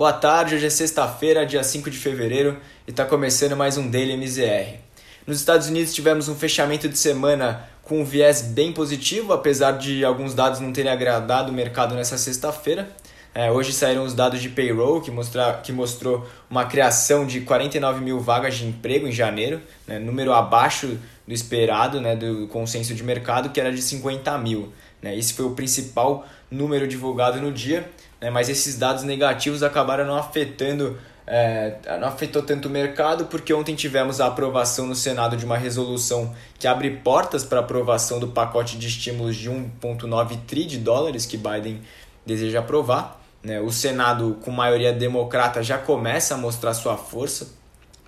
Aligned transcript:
Boa 0.00 0.14
tarde, 0.14 0.54
hoje 0.54 0.64
é 0.64 0.70
sexta-feira, 0.70 1.44
dia 1.44 1.62
5 1.62 1.90
de 1.90 1.98
fevereiro, 1.98 2.56
e 2.88 2.90
está 2.90 3.04
começando 3.04 3.54
mais 3.54 3.76
um 3.76 3.86
Daily 3.86 4.14
MZR. 4.14 4.78
Nos 5.26 5.40
Estados 5.40 5.68
Unidos 5.68 5.92
tivemos 5.92 6.26
um 6.26 6.34
fechamento 6.34 6.88
de 6.88 6.96
semana 6.96 7.68
com 7.82 8.00
um 8.00 8.04
viés 8.06 8.40
bem 8.40 8.72
positivo, 8.72 9.34
apesar 9.34 9.72
de 9.72 10.02
alguns 10.02 10.32
dados 10.32 10.58
não 10.58 10.72
terem 10.72 10.90
agradado 10.90 11.52
o 11.52 11.54
mercado 11.54 11.94
nessa 11.94 12.16
sexta-feira. 12.16 12.88
É, 13.34 13.52
hoje 13.52 13.74
saíram 13.74 14.02
os 14.02 14.14
dados 14.14 14.40
de 14.40 14.48
payroll, 14.48 15.02
que, 15.02 15.12
que 15.62 15.70
mostrou 15.70 16.26
uma 16.48 16.64
criação 16.64 17.26
de 17.26 17.42
49 17.42 18.02
mil 18.02 18.18
vagas 18.20 18.54
de 18.54 18.66
emprego 18.66 19.06
em 19.06 19.12
janeiro, 19.12 19.60
né, 19.86 19.98
número 19.98 20.32
abaixo 20.32 20.98
do 21.28 21.34
esperado, 21.34 22.00
né, 22.00 22.16
do 22.16 22.48
consenso 22.48 22.94
de 22.94 23.02
mercado, 23.02 23.50
que 23.50 23.60
era 23.60 23.70
de 23.70 23.82
50 23.82 24.38
mil. 24.38 24.72
Né, 25.02 25.14
esse 25.14 25.34
foi 25.34 25.44
o 25.44 25.50
principal 25.50 26.26
número 26.50 26.88
divulgado 26.88 27.38
no 27.38 27.52
dia 27.52 27.86
né? 28.20 28.30
mas 28.30 28.48
esses 28.48 28.76
dados 28.76 29.02
negativos 29.02 29.62
acabaram 29.62 30.04
não 30.04 30.16
afetando 30.16 30.98
é, 31.32 31.76
não 32.00 32.08
afetou 32.08 32.42
tanto 32.42 32.66
o 32.66 32.70
mercado 32.70 33.26
porque 33.26 33.54
ontem 33.54 33.76
tivemos 33.76 34.20
a 34.20 34.26
aprovação 34.26 34.86
no 34.86 34.96
Senado 34.96 35.36
de 35.36 35.44
uma 35.44 35.56
resolução 35.56 36.34
que 36.58 36.66
abre 36.66 36.90
portas 36.90 37.44
para 37.44 37.60
aprovação 37.60 38.18
do 38.18 38.28
pacote 38.28 38.76
de 38.76 38.88
estímulos 38.88 39.36
de 39.36 39.48
1,9 39.48 40.38
tri 40.46 40.64
de 40.64 40.78
dólares 40.78 41.26
que 41.26 41.36
Biden 41.36 41.82
deseja 42.26 42.58
aprovar. 42.58 43.20
Né? 43.44 43.60
O 43.60 43.70
Senado, 43.70 44.38
com 44.42 44.50
maioria 44.50 44.92
democrata, 44.92 45.62
já 45.62 45.78
começa 45.78 46.34
a 46.34 46.36
mostrar 46.36 46.74
sua 46.74 46.96
força, 46.96 47.54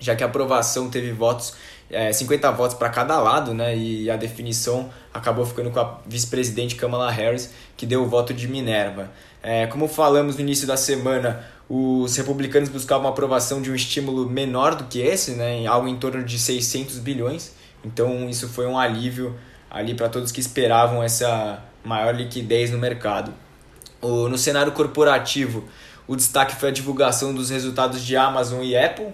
já 0.00 0.16
que 0.16 0.24
a 0.24 0.26
aprovação 0.26 0.90
teve 0.90 1.12
votos, 1.12 1.52
é, 1.90 2.12
50 2.12 2.50
votos 2.52 2.76
para 2.76 2.88
cada 2.88 3.20
lado, 3.20 3.54
né? 3.54 3.76
e 3.76 4.10
a 4.10 4.16
definição 4.16 4.90
acabou 5.12 5.44
ficando 5.44 5.70
com 5.70 5.78
a 5.78 6.00
vice-presidente 6.06 6.74
Kamala 6.74 7.10
Harris, 7.10 7.52
que 7.76 7.86
deu 7.86 8.02
o 8.02 8.08
voto 8.08 8.34
de 8.34 8.48
Minerva. 8.48 9.10
É, 9.42 9.66
como 9.66 9.86
falamos 9.86 10.36
no 10.36 10.40
início 10.40 10.66
da 10.66 10.76
semana, 10.76 11.44
os 11.68 12.16
republicanos 12.16 12.68
buscavam 12.68 13.06
a 13.06 13.10
aprovação 13.10 13.62
de 13.62 13.70
um 13.70 13.74
estímulo 13.74 14.28
menor 14.28 14.74
do 14.74 14.84
que 14.84 15.00
esse, 15.00 15.32
né, 15.32 15.66
algo 15.66 15.86
em 15.86 15.96
torno 15.96 16.24
de 16.24 16.38
600 16.38 16.98
bilhões. 16.98 17.54
Então 17.84 18.28
isso 18.28 18.48
foi 18.48 18.66
um 18.66 18.78
alívio 18.78 19.38
ali 19.70 19.94
para 19.94 20.08
todos 20.08 20.32
que 20.32 20.40
esperavam 20.40 21.02
essa 21.02 21.62
maior 21.84 22.14
liquidez 22.14 22.70
no 22.70 22.78
mercado. 22.78 23.32
O, 24.00 24.28
no 24.28 24.36
cenário 24.36 24.72
corporativo, 24.72 25.64
o 26.08 26.16
destaque 26.16 26.56
foi 26.56 26.70
a 26.70 26.72
divulgação 26.72 27.32
dos 27.32 27.50
resultados 27.50 28.04
de 28.04 28.16
Amazon 28.16 28.62
e 28.62 28.76
Apple, 28.76 29.08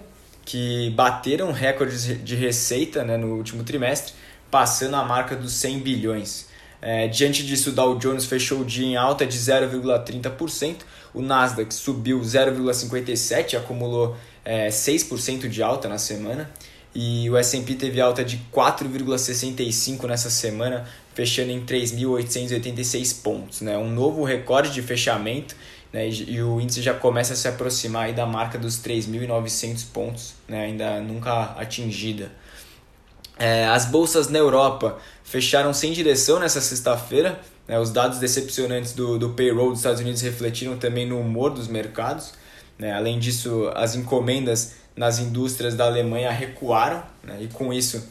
que 0.47 0.89
bateram 0.91 1.51
recordes 1.51 2.23
de 2.23 2.33
receita 2.33 3.03
né, 3.03 3.17
no 3.17 3.35
último 3.35 3.65
trimestre, 3.65 4.13
passando 4.49 4.95
a 4.95 5.03
marca 5.03 5.35
dos 5.35 5.51
100 5.51 5.79
bilhões. 5.79 6.47
É, 6.81 7.09
diante 7.09 7.45
disso, 7.45 7.71
o 7.71 7.73
Dow 7.73 7.97
Jones 7.97 8.25
fechou 8.25 8.61
o 8.61 8.65
dia 8.65 8.85
em 8.85 8.95
alta 8.95 9.25
de 9.25 9.37
0,30%, 9.37 10.77
o 11.13 11.21
Nasdaq 11.21 11.73
subiu 11.75 12.21
0,57%, 12.21 13.57
acumulou 13.57 14.15
é, 14.45 14.69
6% 14.69 15.49
de 15.49 15.61
alta 15.61 15.89
na 15.89 15.97
semana, 15.97 16.49
e 16.95 17.29
o 17.29 17.35
S&P 17.35 17.75
teve 17.75 17.99
alta 17.99 18.23
de 18.23 18.37
4,65% 18.53 20.05
nessa 20.07 20.29
semana, 20.29 20.87
fechando 21.13 21.51
em 21.51 21.59
3.886 21.65 23.21
pontos, 23.21 23.59
né? 23.59 23.77
um 23.77 23.91
novo 23.91 24.23
recorde 24.23 24.71
de 24.71 24.81
fechamento, 24.81 25.57
né? 25.97 26.07
e, 26.09 26.43
o 26.43 26.61
índice 26.61 26.79
já 26.79 26.93
começa 26.93 27.33
a 27.33 27.35
se 27.35 27.47
aproximar 27.47 28.05
aí 28.05 28.13
da 28.13 28.23
marca 28.23 28.59
dos 28.59 28.77
3.900 28.77 29.85
pontos, 29.91 30.35
né? 30.47 30.65
ainda 30.65 31.01
nunca 31.01 31.55
atingida. 31.57 32.31
É, 33.39 33.65
as 33.65 33.85
bolsas 33.85 34.27
na 34.27 34.37
Europa 34.37 34.99
fecharam 35.23 35.73
sem 35.73 35.91
direção 35.91 36.39
nessa 36.39 36.61
sexta-feira. 36.61 37.39
Né? 37.67 37.79
Os 37.79 37.89
dados 37.89 38.19
decepcionantes 38.19 38.93
do, 38.93 39.17
do 39.17 39.31
payroll 39.31 39.69
dos 39.69 39.79
Estados 39.79 39.99
Unidos 39.99 40.21
refletiram 40.21 40.77
também 40.77 41.07
no 41.07 41.19
humor 41.19 41.49
dos 41.49 41.67
mercados. 41.67 42.33
Né? 42.77 42.93
Além 42.93 43.17
disso, 43.17 43.71
as 43.73 43.95
encomendas 43.95 44.75
nas 44.95 45.17
indústrias 45.17 45.73
da 45.73 45.85
Alemanha 45.85 46.29
recuaram 46.29 47.01
né? 47.23 47.39
e 47.41 47.47
com 47.47 47.73
isso, 47.73 48.07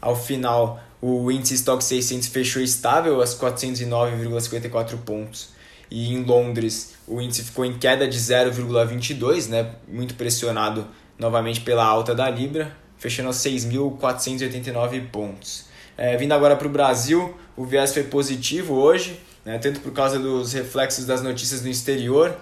ao 0.00 0.16
final, 0.16 0.80
o 1.00 1.30
índice 1.30 1.54
Stock 1.54 1.82
600 1.84 2.26
fechou 2.26 2.60
estável 2.60 3.20
às 3.20 3.32
409,54 3.36 4.98
pontos. 4.98 5.56
E 5.90 6.12
em 6.12 6.22
Londres, 6.22 6.94
o 7.06 7.20
índice 7.20 7.44
ficou 7.44 7.64
em 7.64 7.78
queda 7.78 8.06
de 8.06 8.18
0,22, 8.18 9.48
né? 9.48 9.74
muito 9.86 10.14
pressionado 10.14 10.86
novamente 11.18 11.60
pela 11.60 11.84
alta 11.84 12.14
da 12.14 12.28
Libra 12.28 12.76
fechando 12.98 13.28
a 13.30 13.32
6.489 13.32 15.08
pontos. 15.10 15.66
É, 15.96 16.16
vindo 16.16 16.32
agora 16.32 16.56
para 16.56 16.66
o 16.66 16.70
Brasil, 16.70 17.34
o 17.56 17.64
viés 17.64 17.92
foi 17.94 18.02
positivo 18.04 18.74
hoje, 18.74 19.18
né, 19.44 19.58
tanto 19.58 19.80
por 19.80 19.92
causa 19.92 20.18
dos 20.18 20.52
reflexos 20.52 21.06
das 21.06 21.22
notícias 21.22 21.62
do 21.62 21.68
exterior, 21.68 22.36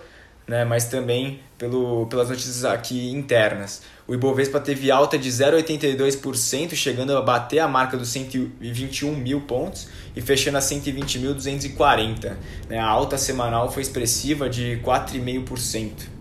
né, 0.47 0.65
mas 0.65 0.85
também 0.85 1.41
pelo, 1.59 2.07
pelas 2.07 2.29
notícias 2.29 2.65
aqui 2.65 3.11
internas. 3.11 3.83
O 4.07 4.15
Ibovespa 4.15 4.61
teve 4.61 4.91
alta 4.91 5.19
de 5.19 5.29
0,82%, 5.29 6.75
chegando 6.75 7.17
a 7.17 7.23
bater 7.23 7.59
a 7.59 7.67
marca 7.67 7.97
dos 7.97 8.09
121 8.11 9.15
mil 9.17 9.41
pontos 9.41 9.89
e 10.15 10.21
fechando 10.21 10.59
a 10.59 10.61
120.240. 10.61 12.37
Né, 12.69 12.79
a 12.79 12.87
alta 12.87 13.19
semanal 13.19 13.71
foi 13.71 13.83
expressiva 13.83 14.49
de 14.49 14.81
4,5%. 14.85 16.17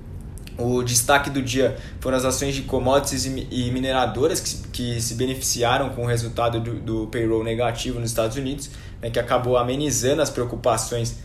O 0.57 0.81
destaque 0.81 1.29
do 1.29 1.41
dia 1.41 1.77
foram 1.99 2.17
as 2.17 2.23
ações 2.23 2.55
de 2.55 2.61
commodities 2.61 3.25
e 3.25 3.71
mineradoras 3.71 4.39
que, 4.39 4.67
que 4.69 5.01
se 5.01 5.15
beneficiaram 5.15 5.89
com 5.89 6.03
o 6.03 6.05
resultado 6.05 6.61
do, 6.61 6.75
do 6.75 7.07
payroll 7.07 7.43
negativo 7.43 7.99
nos 7.99 8.09
Estados 8.09 8.37
Unidos, 8.37 8.69
né, 9.01 9.09
que 9.09 9.19
acabou 9.19 9.57
amenizando 9.57 10.21
as 10.21 10.29
preocupações, 10.29 11.17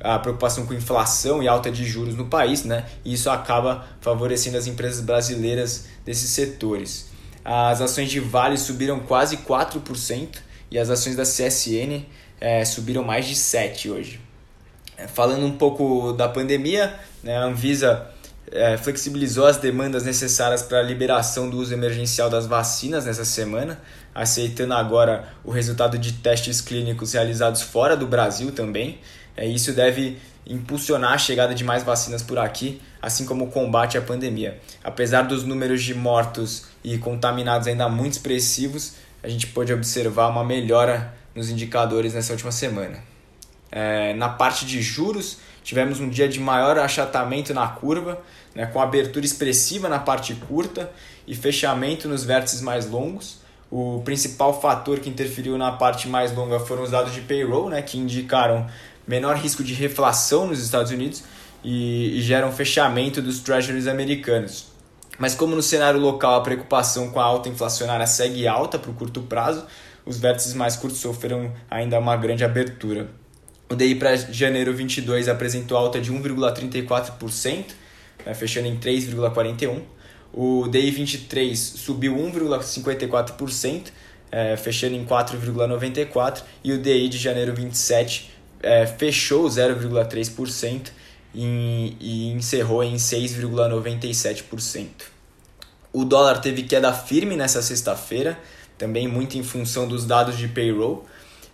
a 0.00 0.18
preocupação 0.18 0.66
com 0.66 0.74
inflação 0.74 1.42
e 1.42 1.48
alta 1.48 1.70
de 1.70 1.84
juros 1.84 2.14
no 2.14 2.26
país, 2.26 2.64
né, 2.64 2.86
e 3.04 3.14
isso 3.14 3.28
acaba 3.30 3.86
favorecendo 4.00 4.56
as 4.56 4.66
empresas 4.66 5.00
brasileiras 5.00 5.86
desses 6.04 6.30
setores. 6.30 7.08
As 7.44 7.80
ações 7.80 8.10
de 8.10 8.20
Vale 8.20 8.58
subiram 8.58 9.00
quase 9.00 9.38
4% 9.38 10.38
e 10.70 10.78
as 10.78 10.90
ações 10.90 11.16
da 11.16 11.22
CSN 11.22 12.04
é, 12.40 12.64
subiram 12.64 13.02
mais 13.02 13.26
de 13.26 13.34
7% 13.34 13.90
hoje. 13.90 14.20
É, 14.96 15.06
falando 15.06 15.46
um 15.46 15.56
pouco 15.56 16.12
da 16.12 16.28
pandemia, 16.28 16.94
né, 17.22 17.36
a 17.36 17.44
Anvisa 17.44 18.08
é, 18.50 18.76
flexibilizou 18.76 19.46
as 19.46 19.56
demandas 19.56 20.04
necessárias 20.04 20.62
para 20.62 20.78
a 20.78 20.82
liberação 20.82 21.48
do 21.48 21.58
uso 21.58 21.72
emergencial 21.72 22.28
das 22.30 22.46
vacinas 22.46 23.04
nessa 23.04 23.24
semana, 23.24 23.80
aceitando 24.14 24.74
agora 24.74 25.28
o 25.44 25.50
resultado 25.50 25.98
de 25.98 26.14
testes 26.14 26.60
clínicos 26.60 27.12
realizados 27.12 27.62
fora 27.62 27.96
do 27.96 28.06
Brasil 28.06 28.52
também. 28.52 28.98
É, 29.38 29.46
isso 29.46 29.72
deve 29.72 30.18
impulsionar 30.44 31.12
a 31.12 31.18
chegada 31.18 31.54
de 31.54 31.62
mais 31.62 31.84
vacinas 31.84 32.22
por 32.22 32.38
aqui, 32.38 32.82
assim 33.00 33.24
como 33.24 33.44
o 33.44 33.48
combate 33.48 33.96
à 33.96 34.02
pandemia. 34.02 34.58
Apesar 34.82 35.22
dos 35.22 35.44
números 35.44 35.80
de 35.80 35.94
mortos 35.94 36.64
e 36.82 36.98
contaminados 36.98 37.68
ainda 37.68 37.88
muito 37.88 38.14
expressivos, 38.14 38.94
a 39.22 39.28
gente 39.28 39.46
pôde 39.46 39.72
observar 39.72 40.26
uma 40.26 40.42
melhora 40.44 41.14
nos 41.36 41.50
indicadores 41.50 42.14
nessa 42.14 42.32
última 42.32 42.50
semana. 42.50 42.98
É, 43.70 44.12
na 44.14 44.28
parte 44.28 44.66
de 44.66 44.82
juros, 44.82 45.38
tivemos 45.62 46.00
um 46.00 46.08
dia 46.08 46.28
de 46.28 46.40
maior 46.40 46.76
achatamento 46.76 47.54
na 47.54 47.68
curva, 47.68 48.20
né, 48.56 48.66
com 48.66 48.80
abertura 48.80 49.24
expressiva 49.24 49.88
na 49.88 50.00
parte 50.00 50.34
curta 50.34 50.90
e 51.28 51.34
fechamento 51.36 52.08
nos 52.08 52.24
vértices 52.24 52.60
mais 52.60 52.90
longos. 52.90 53.38
O 53.70 54.00
principal 54.04 54.60
fator 54.60 54.98
que 54.98 55.08
interferiu 55.08 55.56
na 55.56 55.70
parte 55.70 56.08
mais 56.08 56.34
longa 56.34 56.58
foram 56.58 56.82
os 56.82 56.90
dados 56.90 57.12
de 57.12 57.20
payroll, 57.20 57.68
né, 57.68 57.82
que 57.82 57.98
indicaram 57.98 58.66
menor 59.08 59.36
risco 59.36 59.64
de 59.64 59.72
reflação 59.72 60.46
nos 60.46 60.62
Estados 60.62 60.92
Unidos 60.92 61.24
e, 61.64 62.18
e 62.18 62.20
geram 62.20 62.52
fechamento 62.52 63.22
dos 63.22 63.40
treasuries 63.40 63.86
americanos. 63.86 64.66
Mas 65.18 65.34
como 65.34 65.56
no 65.56 65.62
cenário 65.62 65.98
local 65.98 66.36
a 66.36 66.40
preocupação 66.42 67.10
com 67.10 67.18
a 67.18 67.24
alta 67.24 67.48
inflacionária 67.48 68.06
segue 68.06 68.46
alta 68.46 68.78
para 68.78 68.90
o 68.90 68.94
curto 68.94 69.22
prazo, 69.22 69.66
os 70.04 70.18
vértices 70.18 70.54
mais 70.54 70.76
curtos 70.76 71.00
sofreram 71.00 71.52
ainda 71.68 71.98
uma 71.98 72.16
grande 72.16 72.44
abertura. 72.44 73.08
O 73.68 73.74
DI 73.74 73.96
para 73.96 74.16
janeiro 74.16 74.72
22 74.72 75.28
apresentou 75.28 75.76
alta 75.76 76.00
de 76.00 76.12
1,34%, 76.12 77.64
né, 78.24 78.34
fechando 78.34 78.68
em 78.68 78.78
3,41%. 78.78 79.82
O 80.32 80.68
DI 80.68 80.90
23 80.90 81.58
subiu 81.58 82.14
1,54%, 82.14 83.88
é, 84.30 84.56
fechando 84.56 84.94
em 84.94 85.04
4,94%. 85.04 86.42
E 86.62 86.72
o 86.72 86.78
DI 86.78 87.08
de 87.08 87.18
janeiro 87.18 87.54
27 87.54 88.37
é, 88.62 88.86
fechou 88.86 89.46
0,3% 89.46 90.88
e, 91.34 91.96
e 92.00 92.28
encerrou 92.32 92.82
em 92.82 92.96
6,97%. 92.96 94.86
O 95.92 96.04
dólar 96.04 96.40
teve 96.40 96.62
queda 96.64 96.92
firme 96.92 97.36
nessa 97.36 97.62
sexta-feira, 97.62 98.38
também 98.76 99.08
muito 99.08 99.38
em 99.38 99.42
função 99.42 99.88
dos 99.88 100.04
dados 100.04 100.36
de 100.36 100.48
payroll 100.48 101.06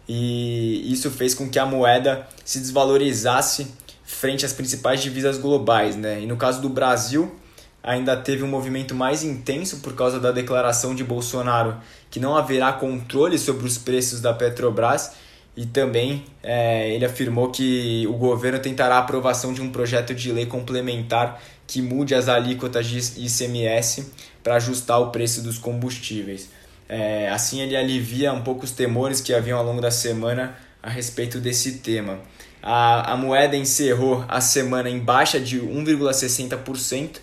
e 0.09 0.93
isso 0.93 1.11
fez 1.11 1.35
com 1.35 1.49
que 1.49 1.59
a 1.59 1.65
moeda 1.65 2.27
se 2.45 2.59
desvalorizasse 2.59 3.69
frente 4.05 4.45
às 4.45 4.53
principais 4.53 5.03
divisas 5.03 5.39
globais. 5.39 5.97
Né? 5.97 6.23
E 6.23 6.27
no 6.27 6.37
caso 6.37 6.61
do 6.61 6.69
Brasil, 6.69 7.35
ainda 7.83 8.17
teve 8.17 8.43
um 8.43 8.49
movimento 8.49 8.95
mais 8.95 9.23
intenso 9.23 9.79
por 9.79 9.95
causa 9.95 10.21
da 10.21 10.31
declaração 10.31 10.95
de 10.95 11.03
Bolsonaro 11.03 11.77
que 12.11 12.21
não 12.21 12.37
haverá 12.37 12.73
controle 12.73 13.39
sobre 13.39 13.67
os 13.67 13.79
preços 13.79 14.21
da 14.21 14.33
Petrobras 14.33 15.13
e 15.57 15.67
também 15.67 16.25
é, 16.43 16.91
ele 16.91 17.05
afirmou 17.05 17.51
que 17.51 18.07
o 18.09 18.15
governo 18.15 18.59
tentará 18.59 18.97
a 18.97 18.99
aprovação 18.99 19.53
de 19.53 19.63
um 19.63 19.71
projeto 19.71 20.15
de 20.15 20.33
lei 20.33 20.47
complementar 20.47 21.41
que 21.67 21.81
mude 21.81 22.15
as 22.15 22.29
alíquotas 22.29 22.87
de 22.87 22.99
ICMS 23.25 24.13
para 24.43 24.57
ajustar 24.57 25.01
o 25.01 25.11
preço 25.11 25.43
dos 25.43 25.59
combustíveis. 25.59 26.51
É, 26.89 27.29
assim, 27.31 27.61
ele 27.61 27.77
alivia 27.77 28.33
um 28.33 28.43
pouco 28.43 28.65
os 28.65 28.73
temores 28.73 29.21
que 29.21 29.33
haviam 29.33 29.59
ao 29.59 29.65
longo 29.65 29.81
da 29.81 29.91
semana 29.91 30.57
a 30.83 30.91
respeito 30.91 31.41
desse 31.41 31.79
tema. 31.79 32.21
A, 32.63 33.13
a 33.13 33.17
moeda 33.17 33.57
encerrou 33.57 34.25
a 34.29 34.41
semana 34.41 34.91
em 34.91 34.99
baixa 34.99 35.41
de 35.41 35.61
1,60% 35.61 37.17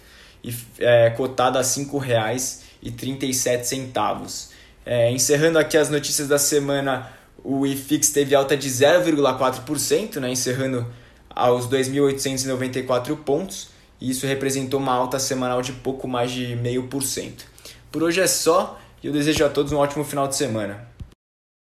e 0.44 0.56
é, 0.80 1.12
cotada 1.12 1.60
a 1.60 1.62
R$ 1.62 1.68
5,37. 1.68 4.50
É, 4.84 5.12
encerrando 5.12 5.60
aqui 5.60 5.78
as 5.78 5.90
notícias 5.90 6.28
da 6.28 6.40
semana, 6.40 7.08
o 7.44 7.66
IFIX 7.66 8.10
teve 8.10 8.36
alta 8.36 8.56
de 8.56 8.70
0,4%, 8.70 10.18
né, 10.18 10.32
encerrando 10.32 10.86
aos 11.30 11.68
2.894 11.68 13.16
pontos, 13.18 13.70
e 14.00 14.12
isso 14.12 14.26
representou 14.26 14.80
uma 14.80 14.94
alta 14.94 15.20
semanal 15.20 15.62
de 15.62 15.72
pouco 15.72 16.08
mais 16.08 16.32
de 16.32 16.56
0,5%. 16.56 17.44
Por 17.92 18.04
hoje 18.04 18.22
é 18.22 18.28
só 18.28 18.80
e 19.04 19.08
eu 19.08 19.14
desejo 19.14 19.44
a 19.44 19.50
todos 19.50 19.72
um 19.72 19.78
ótimo 19.78 20.04
final 20.04 20.28
de 20.28 20.36
semana. 20.36 20.88